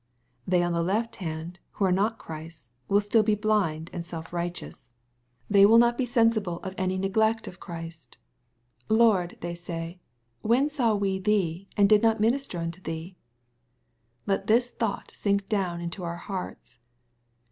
[0.47, 4.33] —They on the left hand, who are not Christ's, will still be blind and self
[4.33, 4.91] righteous.
[5.47, 7.37] They will not be sensible of any 844 SXP08IT0BT THOUGHTS.
[7.37, 8.17] neglect of Christ."
[8.99, 9.99] Lord/' they say,"
[10.41, 13.15] when saw wc thee,— and did not minister nnto thee ?*'
[14.25, 16.79] Let this thought sink down into our hearts.